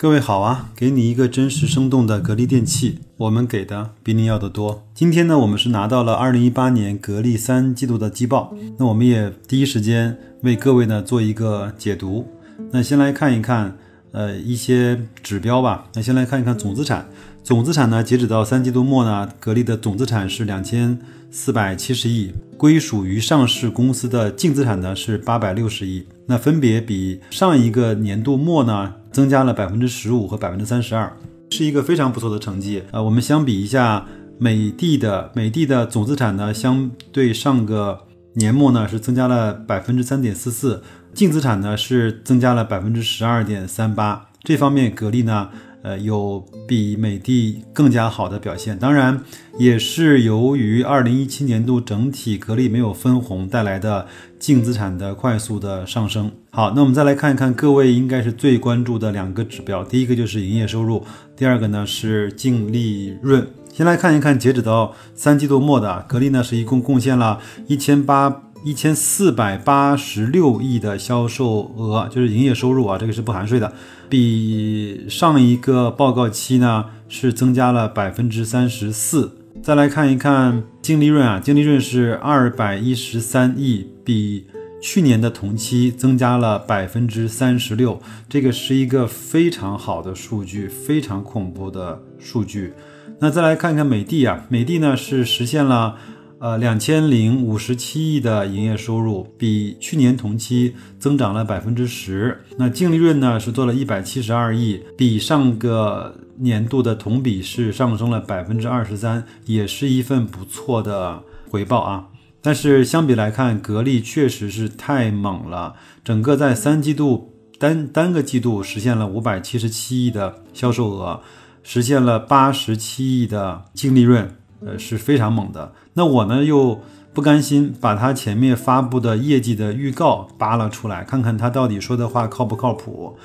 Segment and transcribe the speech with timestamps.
[0.00, 4.86] 各位好啊，给你一个真实生动的格力电器，我们给的比你要的多。
[4.94, 12.28] 今天呢，我们是拿到了二零一八年格力三季度的季报，那我们也第一时间为各位呢做一个解读。
[12.70, 13.76] 那先来看一看。
[14.10, 15.84] 呃，一些指标吧。
[15.92, 17.06] 那先来看一看总资产。
[17.42, 20.98] 总资产呢，截止到三季度末呢，格力的总资产是两千
[21.30, 26.06] 四百七十亿，归属于上市公司的净资产呢是八百六十亿。
[26.26, 31.10] 那分别比上一个年度末呢增加了百分之十五和百分之三十二，
[31.50, 32.82] 是一个非常不错的成绩。
[32.90, 34.06] 呃，我们相比一下，
[34.38, 40.82] 美的的美的的总资产呢，相对上个年末呢是增加了百分之三点四四。
[41.14, 45.48] 净资产呢是增加了百分之十二点三八，这方面格力呢，
[45.82, 48.78] 呃，有比美的更加好的表现。
[48.78, 49.20] 当然，
[49.58, 54.06] 也是由于二零一七年度整体格力没有分红带来的
[54.38, 56.30] 净资产的快速的上升。
[56.50, 61.04] 好，那我们再来看一看各位应该是最关注的两个指标，第一个就是营业收入，
[61.36, 63.46] 第二个呢是净利润。
[63.72, 67.38] 先来看一看截止到三季度末的格力呢，是一共贡献了
[67.68, 68.42] 一千八。
[68.64, 73.72] 一千四百八十六亿的销售额，就是营业收入啊，这个是不含税的，
[74.08, 79.32] 比上一个报告期呢是增加了百分之三十四。
[79.62, 84.46] 再来看一看净利润啊，净利润是二百一十三亿，比
[84.80, 92.72] 去年的同期增加了百分之三十六，这个是一个非常好的数据，非常恐怖的数据。
[93.20, 95.96] 那再来看看美的啊，美的呢是实现了。
[96.40, 102.44] 呃，两千零五十七亿的营业收入，比去年同期增长了百分之十。
[102.56, 112.06] 那净利润呢是做了一百七十二亿，比上个年度的同比是上升了百分之二十三，也是一份不错的回报啊。
[112.40, 115.74] 但是相比来看，格力确实是太猛了，
[116.04, 121.20] 整个在三季度单单个季度实现了五百七十七亿的销售额，
[121.64, 124.32] 实现了八十七亿的净利润。
[124.60, 125.72] 呃，是非常猛的。
[125.98, 126.80] 那我呢又
[127.12, 133.16] 不甘心，把他前面发布的业绩的预告扒了出来，看看他到底说的话靠不靠谱。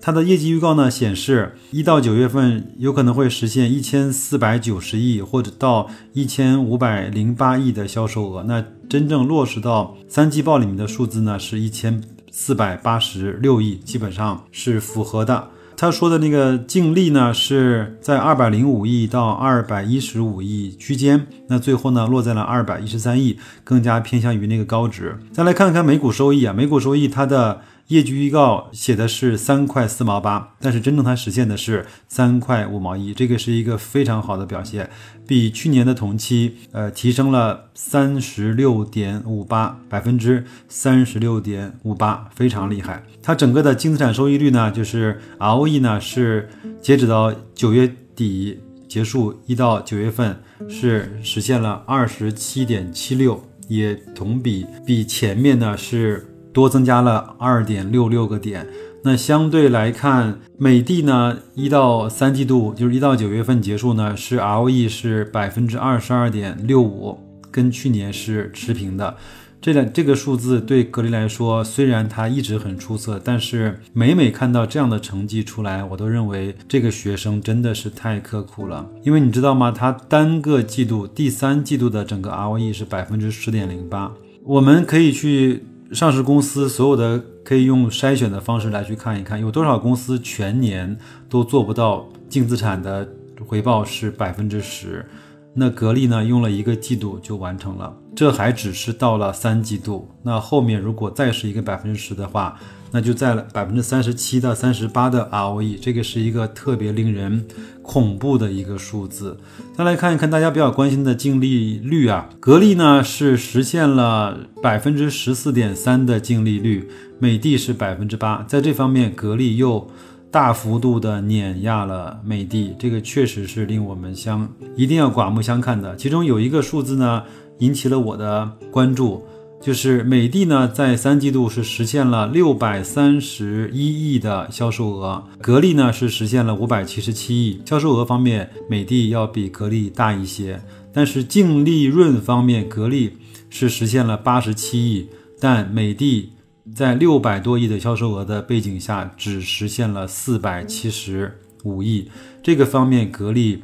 [0.00, 8.44] 他的业绩预告呢显示，一到九月份有可能会实现一千四百九十亿或者到一千五百零八亿的销售额。
[8.44, 15.48] 那真正落实到三季报里面的数字呢，是一千四百八十六亿，基本上是符合的。
[15.80, 25.18] 他说的那个净利呢，是在二百零五亿到二百一十五亿区间，那最后呢落在了二百一十三亿，更加偏向于那个高值。
[25.32, 27.62] 再来看看每股收益啊，每股收益它的。
[27.90, 34.88] 业绩预告写的是三块四毛八，但是真正它实现的是三块五毛一，这个是一个非常好的表现，
[35.26, 43.02] 比去年的同期呃提升了三十六点五八百分之三十六点五八，非常厉害。
[43.20, 46.48] 它整个的净资产收益率呢，就是 ROE 呢是
[46.80, 56.24] 截止到九月底结束一到九月份是实现了二十七点七六，也同比比前面呢是。
[56.52, 58.66] 多增加了二点六六个点，
[59.04, 67.18] 那相对来看，美的呢，一到三季度就是一到九月份结束呢，是 ROE 是百分之二十二点六五，
[67.50, 69.16] 跟去年是持平的。
[69.60, 78.88] 这两这个数字对格力来说，虽然它一直很出色，但是每每看到这样的成绩出来，我都认为这个学生真的是太刻苦了。
[79.02, 79.70] 因为你知道吗？
[79.70, 84.10] 它单个季度第三季度的整个 ROE 是百分之十点零八，
[84.42, 85.64] 我们可以去。
[85.92, 90.96] 上市公司所有的可以用筛选的方式来去看一看，有多少公司全年
[91.28, 93.08] 都做不到净资产的
[93.44, 95.04] 回报是百分之十，
[95.52, 102.58] 那格力呢用了一个季度就完成了，这还只是到了三季度，那后面如果再是一个百分之十的话。
[102.92, 107.46] 那就在了百分之三十七到三十八的 ROE，这个是一个特别令人
[107.82, 109.36] 恐怖的一个数字。
[109.76, 116.88] 再来看一看大家比较关心的净利率啊，格力呢是实现了百分之十四点三的净利率，
[117.18, 119.88] 美的是百分之八，在这方面格力又
[120.30, 125.94] 大幅度的碾压了美的，这个确实是令我们相一定要刮目相看的。
[125.96, 127.22] 其中有一个数字呢
[127.58, 129.24] 引起了我的关注。
[129.62, 137.60] 就是美的呢，在三季度是实现了六百三十一亿的销售额，格力呢是实现了五百七十七亿。
[137.66, 140.62] 销售额方面，美的要比格力大一些，
[140.94, 143.18] 但是净利润方面，格力
[143.50, 145.08] 是实现了八十七亿，
[145.38, 146.32] 但美的
[146.74, 152.10] 在六百多亿的销售额的背景下，只实现了四百七十五亿。
[152.42, 153.62] 这个方面，格力。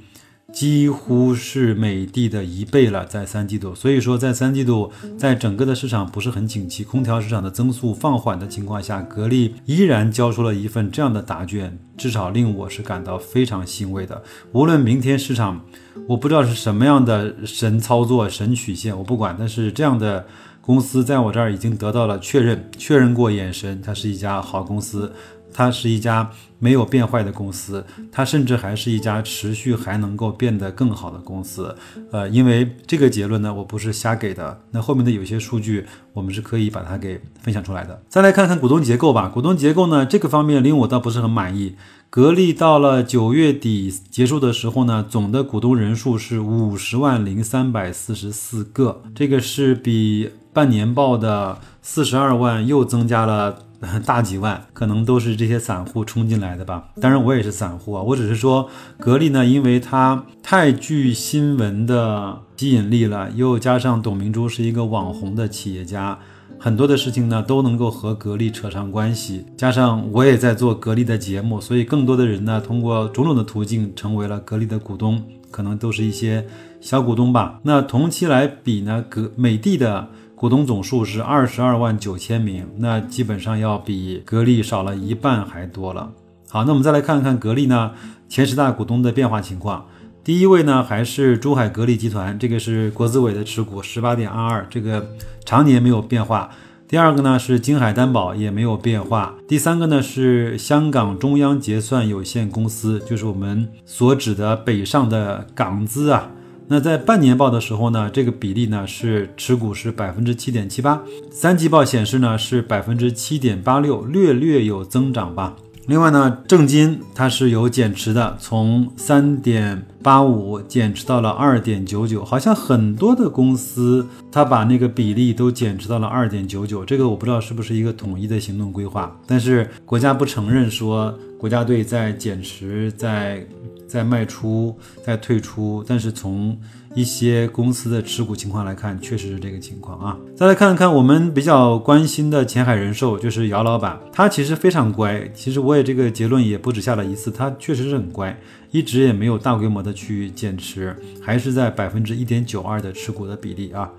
[0.52, 3.75] 几乎是美的的一倍了，在三季度。
[3.75, 14.22] 所以说，在三季度，在整个的市场不是很景气，空调市场的增速放缓的情况下，格力依然交出了一份这样的答卷，至少令我是感到非常欣慰的。
[14.52, 15.62] 无论明天市场，
[16.08, 19.37] 我不知道是什么样的神操作、神曲线，我不管。
[19.38, 20.26] 但是这样的
[20.60, 25.12] 公司在我这儿已经得到了确认，确认过眼神，它是一家好公司。
[25.56, 27.82] 它是一家没有变坏的公司，
[28.12, 31.75] 它甚至还是一家持续还能够变得更好的公司。
[32.12, 34.61] 呃，因为这个结论呢，我不是瞎给的。
[34.73, 38.03] 那后面的有些数据，我们是可以把它给分享出来的。
[38.06, 39.31] 再来看看股东结构吧。
[39.31, 41.75] 股东结构呢，这个方面令我倒不是很满意。
[42.11, 53.58] 格力到了九月底结束的时候呢，总的股东人数是五十万零三百四十四个，这个是比半年报的四十二万又增加了。
[54.06, 56.88] 大几万，可能都是这些散户冲进来的吧。
[56.99, 58.03] 当然，我也是散户啊。
[58.03, 66.19] 我只是说，格力呢，因为它太具新闻的吸引力了，又加上董明珠是一个网红的企业家，
[66.58, 69.44] 很多的事情呢都能够和格力扯上关系。
[69.58, 76.47] 加上我也在做格力的节目，所以更多的人呢，通过种种的途径成为了格力的股东，可能都是一些
[76.81, 77.61] 小股东吧。
[77.62, 80.08] 那同期来比呢，格美的的。
[80.37, 86.12] 股东总数是二十二万九千名，那基本上要比格力少了一半还多了。
[86.50, 87.93] 好，那我们再来看看格力呢
[88.29, 89.87] 前十大股东的变化情况。
[90.23, 95.09] 第一位呢还是珠海格力集团，这个是国资委的持股十八点二二，这个
[95.47, 96.50] 常年没有变化。
[96.87, 99.35] 第二个呢是金海担保，也没有变化。
[99.49, 106.31] 第三个呢是香港中央结算有限公司，就是我们所指的北上的港资啊。
[106.69, 115.55] 那在半年报的时候呢，这个比例呢是持股是百分之七点七八，三季报显示呢是百分之七点八六，略略有增长吧。
[115.87, 133.47] 另外呢，正金它是有减持的，从三点八五减持到了二点九九，好像很多的公司它把那个比例都减持到了二点九九，这个我不知道是不是一个统一的行动规划，但是国家不承认说国家队在减持在。
[133.96, 136.54] 在卖出，在退出，但是从
[136.94, 140.19] 一些公司的持股情况来看，确实是这个情况啊。
[140.37, 145.26] 再来看看我们比较关心的前海人寿，就是姚老板，他其实非常乖。
[145.34, 148.38] 其实我也这个结论也不止下了一次，他确实是很乖，
[148.70, 153.90] 一直也没有大规模的去减持，还是在百分之一点九二的持股的比例啊。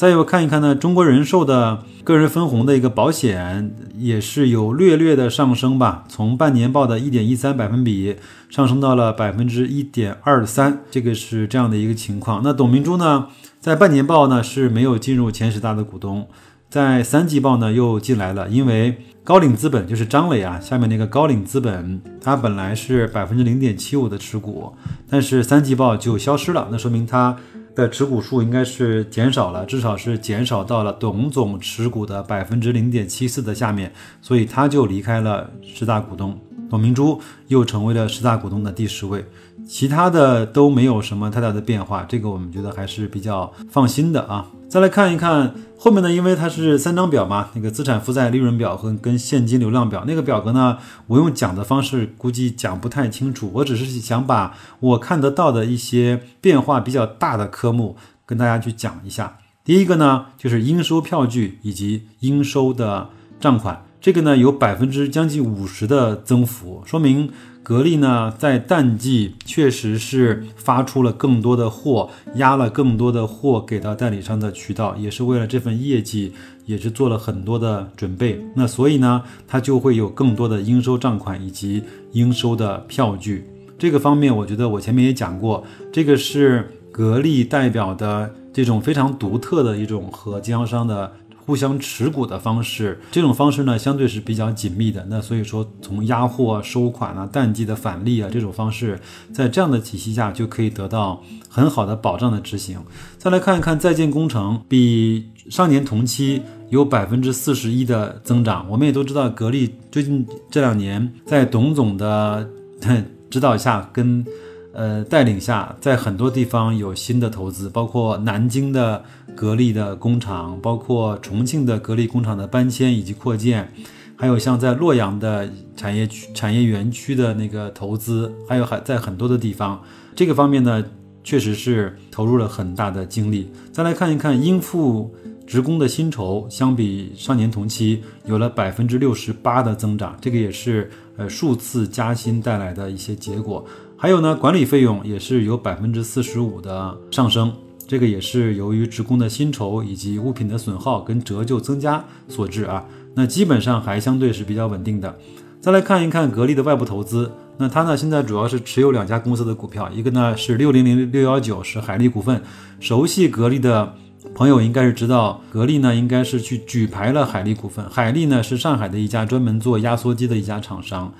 [0.00, 8.16] 再有看一看呢，中国人寿的个人分红的一个保险也是有略略的上升吧，从半年报的一点一三百分比
[8.48, 12.40] 上升到了百分之一点二三，这个是这样的一个情况。
[12.42, 13.26] 那董明珠呢，
[13.60, 16.26] 在半年报呢是没有进入前十大的股东，
[16.70, 24.72] 在三季报呢又进来了，因为高瓴资本就是张磊啊，下面那个高瓴资本，它本来是百分之零点七五的持股，
[25.10, 27.36] 但是三季报就消失了，那说明它。
[27.74, 36.38] 的持股数应该是减少了，至少是减少到了董总持股的百分之零点七四的下面，所以他就离开了十大股东。
[36.68, 39.24] 董明珠又成为了十大股东的第十位，
[39.66, 44.46] 其他的都没有什么太大的变化，这个我们觉得还是比较放心的啊。
[44.70, 50.78] 再来看一看后面呢，因为它是三张表嘛，那个资产负债利润表和跟现金流量表那个表格呢，
[51.08, 59.38] 我用讲的方式估计讲不太清楚，我只是想把我看得到的一些变化比较大的科目跟大家去讲一下。
[59.64, 63.08] 第一个呢，就是应收票据以及应收的
[63.40, 63.84] 账款。
[64.00, 67.30] 这个呢有百分之将近五十的增幅，说明
[67.62, 76.32] 格力呢在淡季确实是发出了更多的货，压了更多的货给到代理商的渠道，也是为了这份业绩，
[76.64, 78.42] 也是做了很多的准备。
[78.56, 83.46] 那所以呢，它就会有更多的应收账款以及应收的票据。
[83.78, 91.12] 这个方面，我觉得我前面也讲过，这个是格力代表的这种非常独特的一种和经销商的。
[91.50, 95.04] 互相持股的方式，这种方式呢，相对是比较紧密的。
[95.10, 99.00] 那所以说，从压货、收款啊、淡季的返利啊这种方式，
[99.32, 102.78] 在这样的体系下，就可以得到很好的保障的执行。
[103.18, 108.64] 再来看一看在建工程，比上年同期有百分之四十一的增长。
[108.70, 112.48] 我们也都知道，格力最近这两年在董总的
[113.28, 114.24] 指导下，跟
[114.72, 119.02] 呃，带领下，在很多地方有新的投资，包括南京的
[119.34, 123.72] 格力的工厂，包括重庆的格力工厂的搬迁以及扩建，
[124.14, 129.82] 还有像在洛阳的产业区、产业园区的那个投资，还有还在很多的地方，
[130.14, 130.84] 这个方面呢，
[131.24, 133.50] 确实是投入了很大的精力。
[133.72, 135.12] 再来看一看应付
[135.46, 143.66] 职工的薪酬，相比上年同期有了百分之六十八的增长，这个也是呃数次加薪带来的一些结果。
[144.02, 147.52] 还有呢，管理费用也是有百分之四十五的上升，
[147.86, 152.82] 这个也是由于职工的薪酬以及物品的损耗跟折旧增加所致啊。
[153.14, 155.18] 那基本上还相对是比较稳定的。
[155.60, 162.40] 再来看一看格力的外部投资，那它呢现在主要是持有两家公司的股票，一个呢是六零零六幺九是海力股份，
[162.80, 163.92] 熟悉格力的
[164.34, 171.12] 朋友应该是知道，格力呢应该是去举牌了海力股份，海力呢是上海的一家专门做压缩机的一家厂商。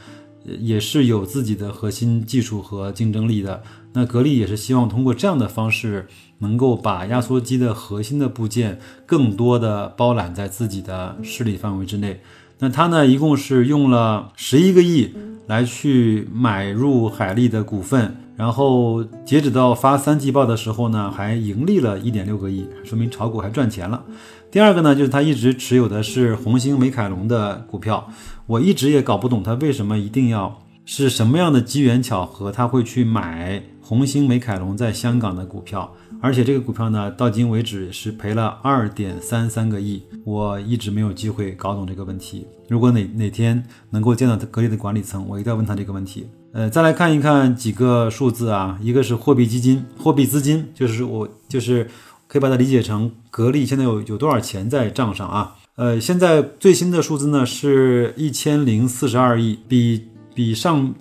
[0.44, 3.62] 也是有自己的核心技术和竞争力的。
[3.92, 6.06] 那格力也是希望通过这样的方式，
[6.38, 12.20] 能够把压缩机的核心的部件更多的包揽在自己的势力范围之内。
[12.60, 15.12] 那它呢，一共是用了十一个亿
[15.46, 24.04] 来去买入海力的股份，然后截止到发三季报的时候呢，还盈利了一点六个亿，说明炒股还赚钱了。
[24.50, 28.08] 第二个呢，就是他一直持有的是红星美凯龙的股票，
[28.50, 35.88] 我一直也搞不懂他为什么一定要是什么样的机缘巧合，他会去买红星美凯龙在香港的股票，
[36.20, 42.44] 而且这个股票呢，到今为止是赔了二点三三个亿，我一直没有机会搞懂这个问题。
[42.68, 46.26] 如果哪哪天能够见到格力的管理层，我一定要问他这个问题。
[46.52, 51.88] 呃，再来看一看几个数字啊，一个是货币基金、货币资金，就是我就是。
[52.32, 55.56] 可以把它理解成格力现在有有多少钱在账上啊？
[55.76, 60.94] 呃，现在最新的数字呢是一千零四十二亿，比比上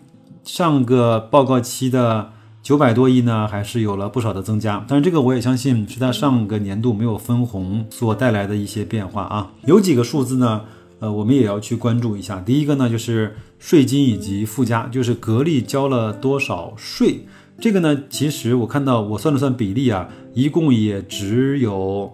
[0.43, 4.85] 上个报告期的九百多亿呢还是有了不少的增加。
[4.87, 9.51] 但是这个我也相信是它上个年度没有分红所带来的一些变化啊。
[9.65, 10.61] 有几个数字呢，
[10.99, 12.39] 呃，我们也要去关注一下。
[12.39, 17.25] 第一个呢就是税金以及附加，就是格力交了多少税。
[17.59, 22.09] 这个呢，其实我看到我算了算比例啊，一共也只有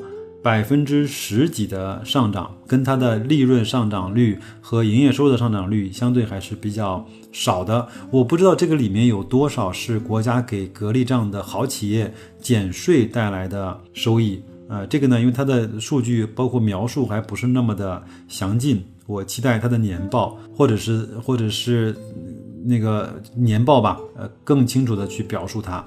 [0.46, 7.88] 百分之十几的上涨，跟它的利润上涨率和营业收入的上涨率相对还是比较少的。
[8.12, 14.40] 我不知道这个里面有多少是国家给格力这样的好企业减税带来的收益。
[14.68, 21.96] 呃，这个呢，因为它的数据包括描述还不是那么的详尽，我期待它的年报或者是或者是。
[22.68, 25.86] 那个年报吧，呃，更清楚的去表述它。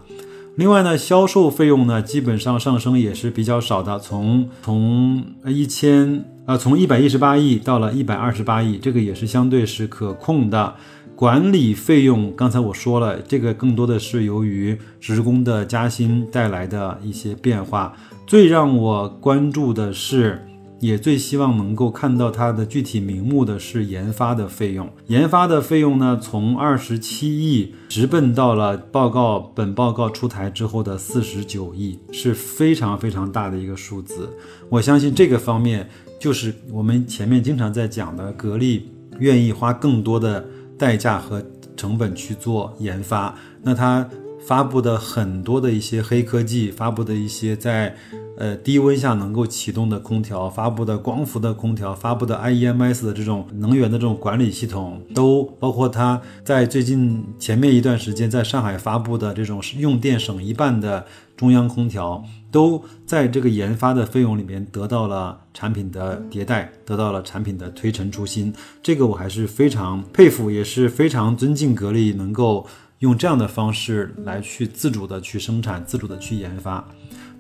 [0.59, 10.75] 另外呢，销售费用呢，基本上上升也是比较少的，从从一千呃，从一百一十八亿到了一百二十八亿，这个也是相对是可控的。
[11.15, 17.93] 管理费用，刚才我说了，这个更多的是由于职工的加薪带来的一些变化。
[18.27, 20.45] 最让我关注的是。
[20.81, 34.29] 也最希望能够看到它的具体名目的是研发的费用，研发的费用呢，从二十七亿直奔到了报告本报告出台之后的四十九亿，是非常非常大的一个数字。
[34.69, 35.89] 我相信这个方面
[36.21, 40.47] 就是我们前面经常在讲的，格力愿意花更多的
[40.79, 41.45] 代价和
[41.77, 44.09] 成本去做研发，那它
[44.47, 47.97] 发布的很多的一些黑科技，发布的一些在。
[48.41, 61.05] 呃，低温下能够启动的空调，发布的光伏的空调，发布的 IEMS 的这种能源的这种管理系统，都包括它在最近前面一段时间在上海发布的这种用电省一半的
[61.37, 68.55] 中央空调，都在这个研发的费用里面得到了产品的迭代，得到了产品的推陈出新。
[68.81, 72.65] 这个我还是非常佩服，也是非常尊敬格力能够
[73.01, 76.89] 用这样的方式来去自主的去生产，自主的去研发。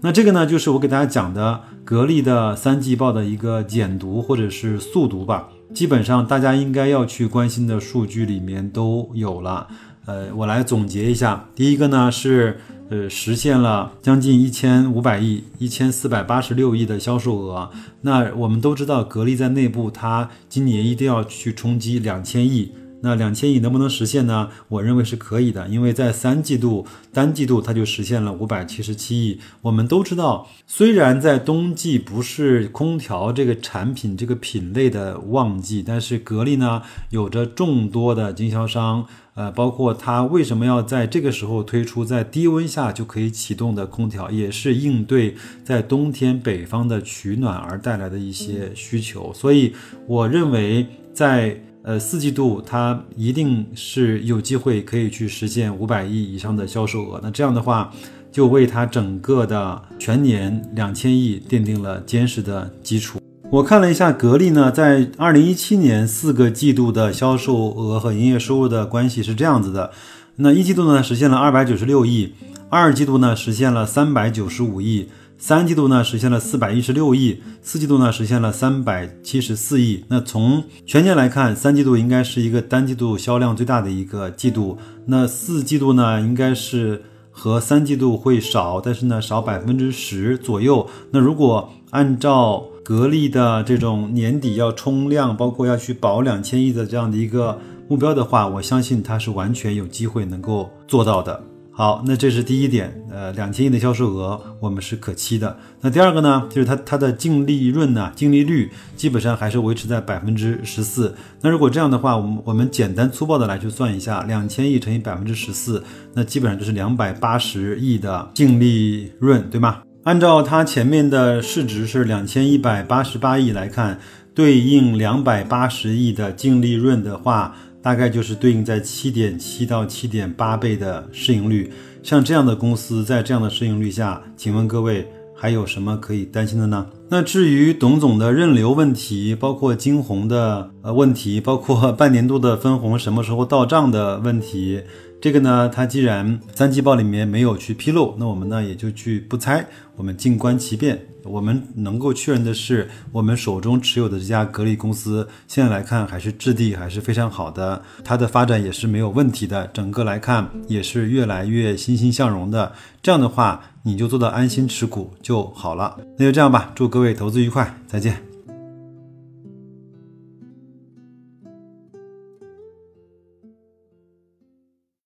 [0.01, 5.49] 那这个呢，就是我给大家讲的格力的三季报的一个简读或者是速读吧。
[5.75, 9.67] 基本上大家应该要去关心的数据里面都有了。
[10.07, 11.49] 呃，我来总结一下。
[11.55, 17.69] 第一个呢是，呃，实现了将近一千五百亿、一千四百八十六亿的销售额。
[18.03, 22.73] 那我们都知道，格力在内部它今年一定要去冲击两千亿。
[23.01, 24.51] 那两千亿能不能实现呢？
[24.69, 29.41] 我认为是可以的，因为在三季度单季度它就实现了五百七十七亿。
[29.63, 49.33] 我们都知道，虽然在冬季不是空调这个产品这个品类的旺季，但是格力呢有着众多的经销商，呃，包括它为什么要在这个时候推出在低温下就可以启动的空调，也是应对在冬天北方的取暖而带来的一些需求。
[49.33, 49.73] 所以
[50.07, 57.19] 我认为在呃，四季度它一定是有机会可以去实现五百亿以上的销售额。
[57.23, 57.91] 那这样的话，
[58.31, 63.19] 就为它整个的全年两千亿奠定了坚实的基础。
[63.51, 69.91] 我看了一下格力呢，在二零一七年四个季度的销售额和营业收入的关系是这样子的。
[70.37, 72.35] 那一季度呢，实现了二百九十六亿。
[72.69, 75.09] 二季度呢实现了三百九十五亿。
[75.41, 80.05] 三季度呢实现了四百一十六亿，四季度呢实现了三百七十四亿。
[80.09, 84.77] 那从全年来看，三季度应该是一个单季度销量最大的一个季度。
[85.07, 90.89] 那四季度呢应该是和三季度会少，但是呢少百分之十左右。
[91.13, 97.57] 那如果按照格力的这种年底要冲量，包括要去保两千亿的这样的一个
[97.89, 101.41] 目标的话，我相信它是完全有机会能够做到的。
[101.79, 105.57] 好，那这是第一点，呃，两千亿的销售额我们是可期的。
[105.81, 111.15] 那第二个呢，就是它它的净利润呢，净利率基本上还是维持在百分之十四。
[111.41, 115.81] 那如果这样的话，我们我们简单粗暴的来去算一下，两千亿乘以百分之十四，
[116.15, 119.83] 那基本上就是两百八十亿的净利润，对吗？
[120.03, 124.01] 按照它前面的市值是两千一百八十八亿来看，
[124.35, 127.55] 对应两百八十亿的净利润的话。
[127.83, 131.71] 大概就是对应在七点七到七点八倍的市盈率，
[132.03, 136.87] 像这样的公司在这样的市盈率下，请问各位还有什么可以担心的呢？
[137.09, 144.83] 那至于董总的任留问题，包括金红的呃问题，包括半年度的分红什么时候到账的问题。
[145.21, 151.07] 这个呢，它既然三季报里面没有去披露，那我们呢也就去不猜，我们静观其变。
[151.25, 162.73] 我们能够确认的是，我们手中持有的这家格力公司，现在来看还是质地还是非常好的，它的发展也是没有问题的，整个来看也是越来越欣欣向荣的。
[163.03, 165.99] 这样的话，你就做到安心持股就好了。
[166.17, 168.28] 那就这样吧，祝各位投资愉快，再见。